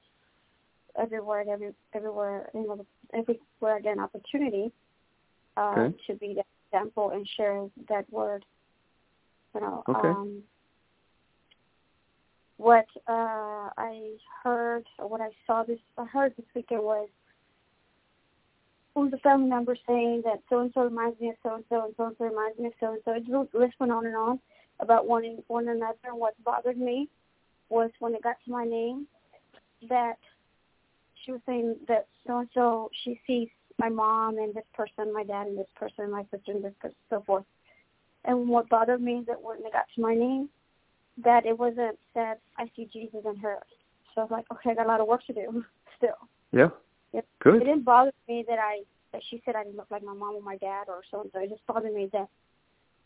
everywhere, 1.00 1.44
every 1.48 1.72
everywhere, 1.94 2.48
you 2.54 2.66
know, 2.66 2.86
everywhere 3.14 3.76
I 3.76 3.80
get 3.80 3.96
an 3.96 4.00
opportunity 4.00 4.72
uh, 5.56 5.74
Okay. 5.78 5.96
to 6.06 6.14
be 6.14 6.34
the 6.34 6.42
example 6.70 7.10
and 7.10 7.28
share 7.36 7.66
that 7.88 8.10
word. 8.12 8.44
You 9.54 9.60
know, 9.60 9.84
Okay. 9.88 10.08
um, 10.08 10.42
what 12.56 12.86
uh, 13.08 13.68
I 13.76 14.12
heard, 14.42 14.84
or 14.98 15.08
what 15.08 15.20
I 15.20 15.30
saw 15.46 15.62
this, 15.62 15.78
I 15.98 16.04
heard 16.04 16.34
this 16.36 16.46
weekend 16.54 16.82
was 16.82 17.08
of 18.94 19.10
the 19.10 19.16
family 19.18 19.48
members 19.48 19.78
saying 19.86 20.22
that 20.24 20.40
so 20.48 20.60
and 20.60 20.70
so 20.74 20.82
reminds 20.82 21.18
me 21.20 21.30
of 21.30 21.36
so 21.42 21.54
and 21.54 21.64
so, 21.68 21.84
and 21.86 21.94
so 21.96 22.06
and 22.06 22.16
so 22.18 22.24
reminds 22.24 22.58
me 22.58 22.66
of 22.66 22.72
so 22.78 22.92
and 22.92 23.02
so. 23.04 23.48
The 23.52 23.58
list 23.58 23.74
went 23.80 23.92
on 23.92 24.06
and 24.06 24.16
on 24.16 24.38
about 24.80 25.06
one 25.06 25.24
in, 25.24 25.42
one 25.48 25.68
another. 25.68 25.96
And 26.04 26.18
what 26.18 26.34
bothered 26.44 26.78
me 26.78 27.08
was 27.68 27.90
when 28.00 28.14
it 28.14 28.22
got 28.22 28.36
to 28.44 28.50
my 28.50 28.64
name 28.64 29.06
that 29.88 30.18
she 31.24 31.32
was 31.32 31.40
saying 31.46 31.76
that 31.88 32.06
so 32.26 32.38
and 32.38 32.48
so 32.54 32.90
she 33.04 33.20
sees 33.26 33.48
my 33.78 33.88
mom 33.88 34.38
and 34.38 34.54
this 34.54 34.64
person, 34.74 35.12
my 35.12 35.24
dad 35.24 35.46
and 35.46 35.58
this 35.58 35.66
person, 35.76 36.10
my 36.10 36.22
sister 36.30 36.52
and 36.52 36.64
this 36.64 36.74
person, 36.80 36.96
so 37.10 37.22
forth. 37.26 37.44
And 38.24 38.48
what 38.48 38.68
bothered 38.68 39.00
me 39.02 39.14
is 39.14 39.26
that 39.26 39.42
when 39.42 39.58
it 39.58 39.72
got 39.72 39.86
to 39.94 40.00
my 40.00 40.14
name, 40.14 40.48
that 41.24 41.44
it 41.46 41.58
wasn't 41.58 41.98
said 42.14 42.36
I 42.58 42.70
see 42.76 42.88
Jesus 42.92 43.20
in 43.24 43.36
her. 43.36 43.58
So 44.14 44.20
I 44.20 44.24
was 44.24 44.30
like, 44.30 44.44
okay, 44.52 44.70
I 44.70 44.74
got 44.74 44.86
a 44.86 44.88
lot 44.88 45.00
of 45.00 45.08
work 45.08 45.24
to 45.26 45.32
do 45.32 45.64
still. 45.96 46.10
Yeah. 46.52 46.68
It, 47.12 47.26
it 47.44 47.58
didn't 47.58 47.84
bother 47.84 48.12
me 48.28 48.44
that 48.48 48.58
I 48.58 48.82
that 49.12 49.22
she 49.28 49.42
said 49.44 49.54
I 49.54 49.64
didn't 49.64 49.76
look 49.76 49.90
like 49.90 50.02
my 50.02 50.14
mom 50.14 50.36
or 50.36 50.40
my 50.40 50.56
dad 50.56 50.84
or 50.88 51.02
so 51.10 51.20
and 51.22 51.30
so. 51.32 51.40
It 51.40 51.50
just 51.50 51.66
bothered 51.66 51.92
me 51.92 52.08
that 52.12 52.28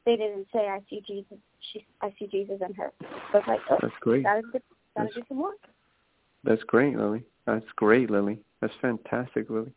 they 0.04 0.16
didn't 0.16 0.46
say 0.52 0.68
I 0.68 0.80
see 0.88 1.02
Jesus. 1.06 1.38
She 1.72 1.84
I 2.00 2.14
see 2.18 2.26
Jesus 2.26 2.60
in 2.66 2.74
her. 2.74 2.92
So 3.32 3.38
it's 3.38 3.48
like, 3.48 3.60
oh, 3.70 3.78
That's 3.82 3.94
great. 4.00 4.22
gotta 4.22 4.42
gotta 4.42 4.62
That's- 4.94 5.14
do 5.14 5.22
some 5.28 5.38
work. 5.42 5.56
That's 6.44 6.62
great, 6.64 6.96
Lily. 6.96 7.24
That's 7.46 7.64
great, 7.76 8.10
Lily. 8.10 8.40
That's 8.60 8.74
fantastic, 8.82 9.48
Lily. 9.48 9.72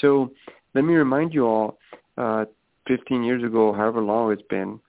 So 0.00 0.30
let 0.74 0.84
me 0.84 0.94
remind 0.94 1.34
you 1.34 1.46
all, 1.46 1.78
uh, 2.16 2.44
15 2.86 3.22
years 3.22 3.42
ago, 3.42 3.72
however 3.72 4.00
long 4.00 4.32
it's 4.32 4.42
been, 4.42 4.80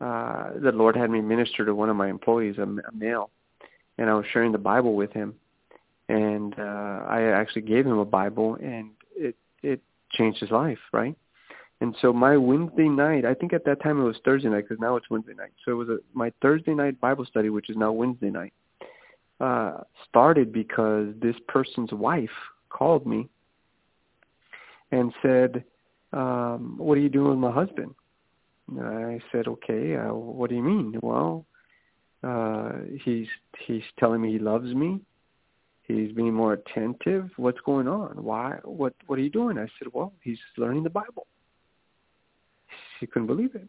uh, 0.00 0.50
the 0.62 0.72
Lord 0.72 0.96
had 0.96 1.10
me 1.10 1.20
minister 1.20 1.64
to 1.64 1.74
one 1.74 1.88
of 1.88 1.96
my 1.96 2.08
employees, 2.08 2.58
a 2.58 2.66
male, 2.92 3.30
and 3.98 4.10
I 4.10 4.14
was 4.14 4.26
sharing 4.32 4.52
the 4.52 4.58
Bible 4.58 4.94
with 4.94 5.12
him. 5.12 5.34
And 6.08 6.54
uh, 6.58 7.06
I 7.08 7.22
actually 7.22 7.62
gave 7.62 7.86
him 7.86 7.98
a 7.98 8.04
Bible, 8.04 8.56
and 8.56 8.90
it 9.16 9.36
it 9.62 9.80
changed 10.12 10.38
his 10.40 10.50
life, 10.50 10.78
right? 10.92 11.16
And 11.80 11.96
so 12.02 12.12
my 12.12 12.36
Wednesday 12.36 12.88
night, 12.88 13.24
I 13.24 13.32
think 13.32 13.52
at 13.54 13.64
that 13.64 13.82
time 13.82 14.00
it 14.00 14.04
was 14.04 14.16
Thursday 14.24 14.48
night 14.48 14.64
because 14.68 14.80
now 14.80 14.96
it's 14.96 15.08
Wednesday 15.08 15.32
night. 15.34 15.52
So 15.64 15.72
it 15.72 15.74
was 15.74 15.88
a, 15.88 15.98
my 16.12 16.30
Thursday 16.42 16.74
night 16.74 17.00
Bible 17.00 17.24
study, 17.24 17.48
which 17.48 17.70
is 17.70 17.76
now 17.76 17.90
Wednesday 17.92 18.30
night 18.30 18.52
uh, 19.40 19.78
started 20.08 20.52
because 20.52 21.08
this 21.20 21.36
person's 21.48 21.92
wife 21.92 22.30
called 22.68 23.06
me 23.06 23.28
and 24.92 25.12
said, 25.22 25.64
um, 26.12 26.76
"What 26.78 26.96
are 26.98 27.00
you 27.00 27.08
doing 27.08 27.30
with 27.30 27.38
my 27.38 27.50
husband?" 27.50 27.94
And 28.68 28.80
I 28.80 29.20
said, 29.32 29.48
"Okay, 29.48 29.96
uh, 29.96 30.14
what 30.14 30.50
do 30.50 30.56
you 30.56 30.62
mean?" 30.62 30.98
Well, 31.02 31.44
uh, 32.22 32.72
he's 33.02 33.26
he's 33.66 33.82
telling 33.98 34.20
me 34.20 34.32
he 34.32 34.38
loves 34.38 34.72
me. 34.74 35.00
He's 35.82 36.12
being 36.12 36.32
more 36.32 36.54
attentive. 36.54 37.30
What's 37.36 37.60
going 37.60 37.88
on? 37.88 38.22
Why? 38.22 38.58
What 38.64 38.94
What 39.06 39.18
are 39.18 39.22
you 39.22 39.30
doing? 39.30 39.58
I 39.58 39.66
said, 39.78 39.88
"Well, 39.92 40.12
he's 40.22 40.38
learning 40.56 40.84
the 40.84 40.90
Bible." 40.90 41.26
She 42.98 43.06
couldn't 43.06 43.26
believe 43.26 43.54
it. 43.54 43.68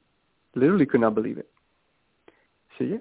Literally 0.54 0.86
could 0.86 1.02
not 1.02 1.16
believe 1.16 1.38
it. 1.38 1.50
Said, 2.78 2.90
"Yeah." 2.90 2.98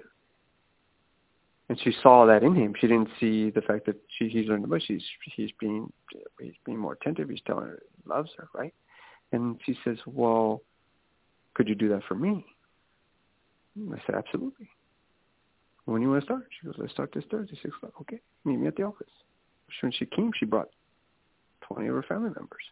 And 1.69 1.79
she 1.81 1.93
saw 2.03 2.25
that 2.25 2.43
in 2.43 2.53
him. 2.53 2.73
She 2.79 2.87
didn't 2.87 3.09
see 3.19 3.49
the 3.49 3.61
fact 3.61 3.85
that 3.87 3.95
she, 4.17 4.29
he's 4.29 4.47
learned 4.47 4.69
but 4.69 4.83
she's 4.83 5.03
he's 5.35 5.51
being 5.59 5.91
he's 6.39 6.53
being 6.65 6.77
more 6.77 6.93
attentive. 6.93 7.29
He's 7.29 7.41
telling 7.45 7.65
her 7.65 7.79
he 7.95 8.09
loves 8.09 8.29
her, 8.37 8.47
right? 8.53 8.73
And 9.31 9.59
she 9.65 9.77
says, 9.83 9.97
"Well, 10.05 10.61
could 11.55 11.67
you 11.67 11.75
do 11.75 11.89
that 11.89 12.03
for 12.07 12.15
me?" 12.15 12.45
I 13.91 13.97
said, 14.05 14.15
"Absolutely." 14.15 14.69
When 15.85 16.01
you 16.01 16.09
want 16.09 16.21
to 16.21 16.25
start? 16.25 16.47
She 16.59 16.65
goes, 16.65 16.75
"Let's 16.77 16.93
start 16.93 17.11
this 17.13 17.25
Thursday, 17.29 17.57
six 17.61 17.75
o'clock." 17.75 17.93
Okay, 18.01 18.19
meet 18.43 18.57
me 18.57 18.67
at 18.67 18.75
the 18.75 18.83
office. 18.83 19.11
When 19.81 19.91
she 19.91 20.05
came, 20.05 20.31
she 20.37 20.45
brought 20.45 20.69
twenty 21.61 21.87
of 21.87 21.95
her 21.95 22.03
family 22.03 22.29
members, 22.29 22.63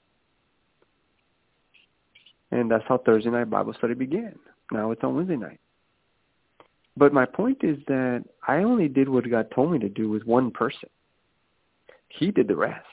and 2.51 2.69
that's 2.69 2.83
how 2.87 2.99
Thursday 2.99 3.31
night 3.31 3.49
Bible 3.49 3.73
study 3.73 3.95
began. 3.95 4.37
Now 4.71 4.91
it's 4.91 5.03
on 5.03 5.15
Wednesday 5.15 5.35
night. 5.37 5.59
But 6.95 7.13
my 7.13 7.25
point 7.25 7.63
is 7.63 7.77
that 7.87 8.23
I 8.47 8.57
only 8.57 8.87
did 8.87 9.09
what 9.09 9.29
God 9.29 9.49
told 9.53 9.71
me 9.71 9.79
to 9.79 9.89
do 9.89 10.09
with 10.09 10.23
one 10.23 10.51
person. 10.51 10.89
He 12.09 12.31
did 12.31 12.47
the 12.47 12.55
rest. 12.55 12.85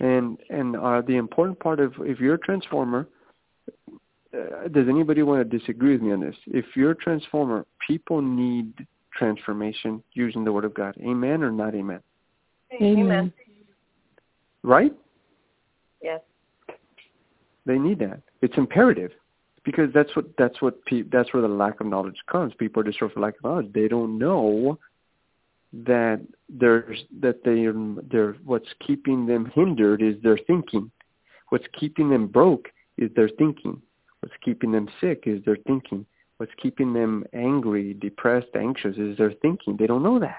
And 0.00 0.38
and 0.48 0.76
uh, 0.76 1.02
the 1.02 1.16
important 1.16 1.58
part 1.58 1.80
of 1.80 1.92
if 1.98 2.20
you're 2.20 2.34
a 2.34 2.38
transformer, 2.38 3.08
uh, 4.32 4.68
does 4.68 4.88
anybody 4.88 5.22
want 5.22 5.50
to 5.50 5.58
disagree 5.58 5.92
with 5.92 6.02
me 6.02 6.12
on 6.12 6.20
this? 6.20 6.36
If 6.46 6.66
you're 6.76 6.92
a 6.92 6.96
transformer, 6.96 7.66
people 7.84 8.22
need 8.22 8.86
transformation 9.12 10.02
using 10.12 10.44
the 10.44 10.52
Word 10.52 10.64
of 10.64 10.74
God. 10.74 10.94
Amen 11.00 11.42
or 11.42 11.50
not 11.50 11.74
amen? 11.74 12.00
Amen. 12.80 13.32
Right? 14.62 14.92
Yes. 16.00 16.20
They 17.66 17.78
need 17.78 17.98
that. 17.98 18.20
It's 18.40 18.56
imperative 18.56 19.12
because 19.64 19.92
that's 19.92 20.14
what 20.14 20.26
that's 20.38 20.60
what 20.62 20.84
pe- 20.84 21.02
that's 21.02 21.32
where 21.32 21.42
the 21.42 21.48
lack 21.48 21.80
of 21.80 21.86
knowledge 21.86 22.16
comes. 22.30 22.54
People 22.58 22.80
are 22.80 22.84
destroyed 22.84 23.12
for 23.12 23.20
lack 23.20 23.34
of 23.36 23.44
knowledge. 23.44 23.72
They 23.72 23.88
don't 23.88 24.18
know 24.18 24.78
that 25.72 26.20
there's 26.48 27.04
that 27.20 27.44
they 27.44 27.66
they're 28.10 28.34
what's 28.44 28.68
keeping 28.86 29.26
them 29.26 29.50
hindered 29.54 30.02
is 30.02 30.14
their 30.22 30.38
thinking. 30.46 30.90
What's 31.50 31.66
keeping 31.78 32.10
them 32.10 32.26
broke 32.26 32.68
is 32.96 33.10
their 33.14 33.28
thinking. 33.28 33.82
What's 34.20 34.34
keeping 34.44 34.72
them 34.72 34.88
sick 35.00 35.24
is 35.26 35.44
their 35.44 35.58
thinking. 35.66 36.06
What's 36.38 36.52
keeping 36.62 36.92
them 36.92 37.24
angry, 37.32 37.94
depressed, 37.94 38.54
anxious 38.54 38.96
is 38.96 39.16
their 39.18 39.32
thinking. 39.42 39.76
They 39.76 39.86
don't 39.86 40.02
know 40.02 40.18
that. 40.20 40.38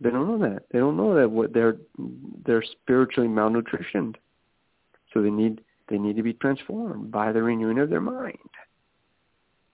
They 0.00 0.10
don't 0.10 0.28
know 0.28 0.48
that. 0.48 0.64
They 0.70 0.78
don't 0.78 0.96
know 0.96 1.14
that 1.16 1.30
what 1.30 1.52
they're 1.52 1.76
they're 2.46 2.62
spiritually 2.62 3.28
malnutritioned. 3.28 4.16
So 5.12 5.22
they 5.22 5.30
need 5.30 5.62
they 5.88 5.98
need 5.98 6.16
to 6.16 6.22
be 6.22 6.34
transformed 6.34 7.10
by 7.10 7.32
the 7.32 7.42
renewing 7.42 7.78
of 7.78 7.90
their 7.90 8.00
mind. 8.00 8.38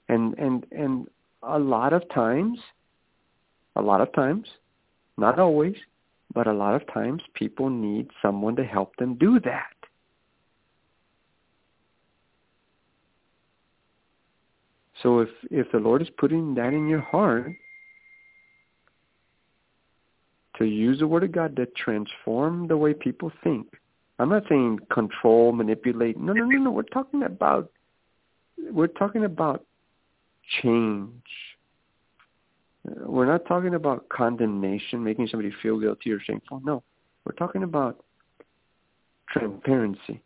And 0.09 0.35
and 0.39 0.67
and 0.73 1.09
a 1.43 1.59
lot 1.59 1.93
of 1.93 2.09
times, 2.11 2.59
a 3.77 3.83
lot 3.83 4.01
of 4.01 4.13
times, 4.13 4.47
not 5.17 5.39
always, 5.39 5.77
but 6.35 6.47
a 6.47 6.53
lot 6.53 6.75
of 6.75 6.87
times 6.93 7.23
people 7.35 7.71
need 7.71 8.09
someone 8.21 8.57
to 8.57 8.65
help 8.65 8.97
them 8.97 9.15
do 9.15 9.41
that. 9.41 9.75
So 15.03 15.21
if 15.21 15.29
if 15.51 15.71
the 15.73 15.79
Lord 15.79 16.03
is 16.03 16.09
putting 16.19 16.55
that 16.55 16.73
in 16.73 16.89
your 16.89 17.01
heart 17.01 17.53
to 20.59 20.65
use 20.65 21.01
the 21.01 21.07
word 21.07 21.25
of 21.25 21.33
God 21.33 21.57
to 21.57 21.67
transform 21.67 22.69
the 22.69 22.77
way 22.77 22.95
people 22.95 23.33
think, 23.43 23.67
I'm 24.19 24.29
not 24.29 24.45
saying 24.49 24.81
control, 24.93 25.53
manipulate. 25.53 26.19
No, 26.19 26.33
no, 26.33 26.45
no, 26.45 26.59
no. 26.59 26.71
We're 26.71 26.83
talking 26.83 27.25
about 27.25 27.71
we're 28.71 28.87
talking 28.87 29.25
about 29.25 29.65
change. 30.63 31.11
We're 32.85 33.27
not 33.27 33.47
talking 33.47 33.75
about 33.75 34.09
condemnation, 34.09 35.03
making 35.03 35.29
somebody 35.29 35.53
feel 35.63 35.81
guilty 35.81 36.13
or 36.13 36.21
shameful. 36.21 36.61
No, 36.65 36.83
we're 37.25 37.33
talking 37.33 37.63
about 37.63 38.05
transparency. 39.31 40.23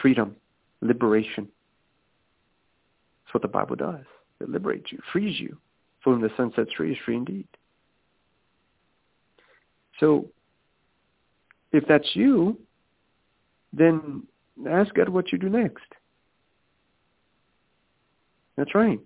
freedom, 0.00 0.36
liberation. 0.80 1.48
That's 3.24 3.34
what 3.34 3.42
the 3.42 3.48
Bible 3.48 3.76
does. 3.76 4.04
It 4.40 4.48
liberates 4.48 4.92
you, 4.92 4.98
frees 5.12 5.38
you. 5.38 5.56
For 6.02 6.14
whom 6.14 6.22
the 6.22 6.30
Son 6.36 6.50
sets 6.56 6.72
free 6.76 6.92
is 6.92 6.98
free 7.04 7.16
indeed. 7.16 7.46
So 9.98 10.28
if 11.72 11.86
that's 11.86 12.08
you, 12.14 12.58
then 13.72 14.24
ask 14.68 14.92
God 14.94 15.08
what 15.08 15.32
you 15.32 15.38
do 15.38 15.48
next. 15.48 15.84
That's 18.56 18.74
right. 18.74 19.00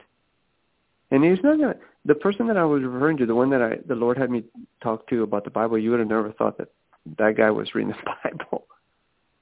And 1.11 1.22
he's 1.24 1.42
not 1.44 1.59
gonna 1.59 1.77
the 2.05 2.14
person 2.14 2.46
that 2.48 2.57
I 2.57 2.64
was 2.64 2.83
referring 2.83 3.16
to, 3.18 3.27
the 3.27 3.35
one 3.35 3.50
that 3.50 3.62
I 3.62 3.79
the 3.87 3.94
Lord 3.94 4.18
had 4.18 4.31
me 4.31 4.44
talk 4.83 5.07
to 5.09 5.22
about 5.22 5.44
the 5.44 5.50
Bible, 5.50 5.79
you 5.79 5.90
would 5.90 6.00
have 6.00 6.09
never 6.09 6.33
thought 6.33 6.59
that 6.59 6.68
that 7.18 7.37
guy 7.37 7.50
was 7.50 7.74
reading 7.74 7.92
the 7.92 8.12
Bible. 8.24 8.66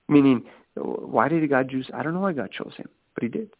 Meaning, 0.08 0.44
why 0.74 1.28
did 1.28 1.48
God 1.48 1.70
choose? 1.70 1.88
I 1.94 2.02
don't 2.02 2.14
know 2.14 2.20
why 2.20 2.32
God 2.32 2.50
chose 2.52 2.72
him, 2.76 2.88
but 3.14 3.22
He 3.22 3.28
did. 3.28 3.50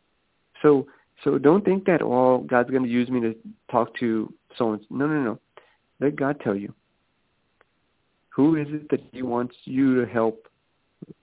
So, 0.61 0.87
so 1.25 1.38
don't 1.38 1.64
think 1.64 1.85
that 1.87 2.03
oh, 2.03 2.44
God's 2.46 2.70
going 2.70 2.85
to 2.85 2.88
use 2.88 3.09
me 3.09 3.20
to 3.20 3.35
talk 3.70 3.96
to 3.98 4.33
someone. 4.57 4.81
No, 4.90 5.07
no, 5.07 5.22
no. 5.22 5.38
Let 6.01 6.16
God 6.16 6.40
tell 6.40 6.57
you. 6.57 6.75
Who 8.35 8.57
is 8.57 8.66
it 8.71 8.88
that 8.90 9.01
He 9.12 9.23
wants 9.23 9.55
you 9.64 10.01
to 10.01 10.11
help 10.11 10.49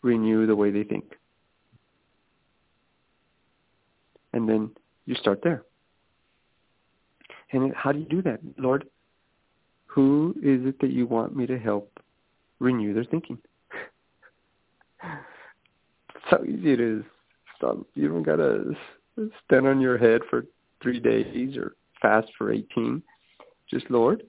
renew 0.01 0.45
the 0.45 0.55
way 0.55 0.71
they 0.71 0.83
think? 0.83 1.05
And 4.33 4.47
then 4.47 4.69
you 5.05 5.15
start 5.15 5.41
there. 5.43 5.63
And 7.51 7.73
how 7.75 7.91
do 7.91 7.99
you 7.99 8.05
do 8.05 8.21
that? 8.21 8.39
Lord, 8.57 8.87
who 9.87 10.35
is 10.37 10.65
it 10.67 10.79
that 10.81 10.91
you 10.91 11.07
want 11.07 11.35
me 11.35 11.47
to 11.47 11.57
help 11.57 11.99
renew 12.59 12.93
their 12.93 13.05
thinking? 13.05 13.39
how 16.29 16.43
easy 16.43 16.73
it 16.73 16.79
is. 16.79 17.03
So 17.59 17.85
you 17.95 18.07
don't 18.07 18.23
gotta 18.23 18.75
stand 19.45 19.67
on 19.67 19.81
your 19.81 19.97
head 19.97 20.21
for 20.29 20.45
three 20.81 20.99
days 20.99 21.57
or 21.57 21.73
fast 22.01 22.27
for 22.37 22.51
18. 22.51 23.01
Just, 23.69 23.89
Lord, 23.89 24.23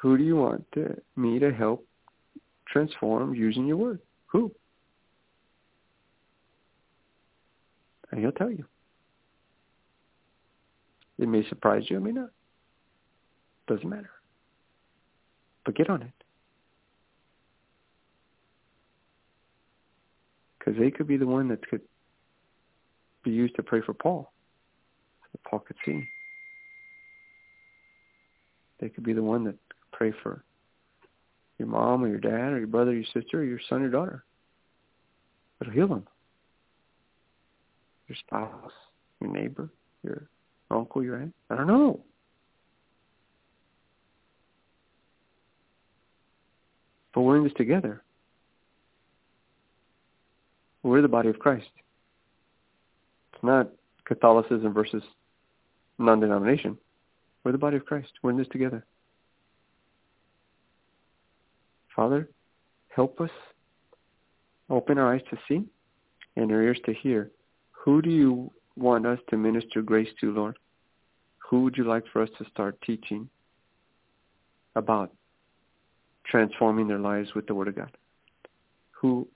who 0.00 0.16
do 0.16 0.24
you 0.24 0.36
want 0.36 0.64
to, 0.72 0.96
me 1.16 1.38
to 1.38 1.52
help 1.52 1.86
transform 2.66 3.34
using 3.34 3.66
your 3.66 3.76
word? 3.76 4.00
Who? 4.26 4.50
And 8.10 8.20
he'll 8.20 8.32
tell 8.32 8.50
you. 8.50 8.64
It 11.18 11.28
may 11.28 11.46
surprise 11.48 11.84
you, 11.88 11.98
it 11.98 12.00
may 12.00 12.12
not. 12.12 12.30
Doesn't 13.68 13.88
matter. 13.88 14.10
But 15.66 15.76
get 15.76 15.90
on 15.90 16.00
it. 16.00 16.12
Because 20.58 20.80
they 20.80 20.90
could 20.90 21.06
be 21.06 21.18
the 21.18 21.26
one 21.26 21.48
that 21.48 21.68
could 21.68 21.82
be 23.22 23.30
used 23.30 23.54
to 23.56 23.62
pray 23.62 23.82
for 23.82 23.92
Paul, 23.92 24.32
so 25.30 25.38
Paul 25.48 25.58
could 25.60 25.76
see. 25.84 26.02
They 28.80 28.88
could 28.88 29.04
be 29.04 29.12
the 29.12 29.22
one 29.22 29.44
that 29.44 29.56
pray 30.00 30.12
for 30.22 30.42
your 31.58 31.68
mom 31.68 32.02
or 32.02 32.08
your 32.08 32.18
dad 32.18 32.54
or 32.54 32.58
your 32.58 32.66
brother 32.66 32.92
or 32.92 32.94
your 32.94 33.04
sister 33.12 33.40
or 33.40 33.44
your 33.44 33.60
son 33.68 33.82
or 33.82 33.90
daughter. 33.90 34.24
It'll 35.60 35.74
heal 35.74 35.88
them. 35.88 36.06
Your 38.08 38.16
spouse, 38.16 38.72
your 39.20 39.30
neighbor, 39.30 39.68
your 40.02 40.26
uncle, 40.70 41.04
your 41.04 41.16
aunt? 41.16 41.34
I 41.50 41.56
don't 41.56 41.66
know. 41.66 42.00
But 47.12 47.20
we're 47.20 47.36
in 47.36 47.44
this 47.44 47.52
together. 47.58 48.02
We're 50.82 51.02
the 51.02 51.08
body 51.08 51.28
of 51.28 51.38
Christ. 51.38 51.68
It's 53.34 53.42
not 53.42 53.68
Catholicism 54.06 54.72
versus 54.72 55.02
non-denomination. 55.98 56.78
We're 57.44 57.52
the 57.52 57.58
body 57.58 57.76
of 57.76 57.84
Christ. 57.84 58.12
We're 58.22 58.30
in 58.30 58.38
this 58.38 58.48
together. 58.48 58.86
Father, 61.94 62.28
help 62.88 63.20
us 63.20 63.30
open 64.68 64.98
our 64.98 65.14
eyes 65.14 65.22
to 65.30 65.38
see 65.48 65.64
and 66.36 66.50
our 66.52 66.62
ears 66.62 66.80
to 66.86 66.94
hear. 66.94 67.30
Who 67.72 68.00
do 68.02 68.10
you 68.10 68.50
want 68.76 69.06
us 69.06 69.18
to 69.30 69.36
minister 69.36 69.82
grace 69.82 70.08
to, 70.20 70.32
Lord? 70.32 70.58
Who 71.48 71.64
would 71.64 71.76
you 71.76 71.84
like 71.84 72.04
for 72.12 72.22
us 72.22 72.30
to 72.38 72.44
start 72.50 72.80
teaching 72.82 73.28
about 74.76 75.12
transforming 76.26 76.86
their 76.86 76.98
lives 76.98 77.34
with 77.34 77.46
the 77.46 77.54
Word 77.54 77.68
of 77.68 77.76
God? 77.76 77.96
Who 78.92 79.26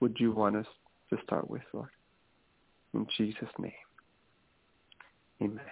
would 0.00 0.16
you 0.18 0.32
want 0.32 0.56
us 0.56 0.66
to 1.10 1.16
start 1.24 1.48
with, 1.48 1.62
Lord? 1.72 1.88
In 2.92 3.06
Jesus' 3.16 3.48
name, 3.58 3.72
amen. 5.42 5.64